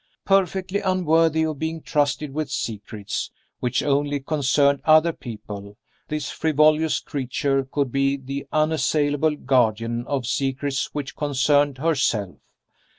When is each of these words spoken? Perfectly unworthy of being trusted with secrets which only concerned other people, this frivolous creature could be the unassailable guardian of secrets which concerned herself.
Perfectly 0.25 0.79
unworthy 0.79 1.45
of 1.45 1.59
being 1.59 1.79
trusted 1.79 2.33
with 2.33 2.49
secrets 2.49 3.29
which 3.59 3.83
only 3.83 4.19
concerned 4.19 4.81
other 4.83 5.13
people, 5.13 5.77
this 6.07 6.31
frivolous 6.31 6.99
creature 6.99 7.65
could 7.65 7.91
be 7.91 8.17
the 8.17 8.47
unassailable 8.51 9.35
guardian 9.35 10.07
of 10.07 10.25
secrets 10.25 10.91
which 10.95 11.15
concerned 11.15 11.77
herself. 11.77 12.37